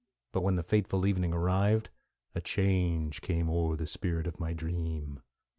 But 0.33 0.41
when 0.41 0.55
the 0.55 0.63
fateful 0.63 1.05
evening 1.05 1.31
arrived 1.31 1.91
a 2.33 2.41
"change 2.41 3.21
came 3.21 3.51
o'er 3.51 3.75
the 3.75 3.85
spirit 3.85 4.25
of 4.25 4.39
my 4.39 4.51
dream." 4.51 5.21